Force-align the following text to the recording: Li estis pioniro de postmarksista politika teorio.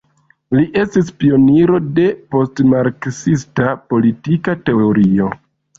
Li 0.59 0.63
estis 0.83 1.11
pioniro 1.23 1.81
de 2.01 2.07
postmarksista 2.37 3.71
politika 3.95 4.61
teorio. 4.69 5.35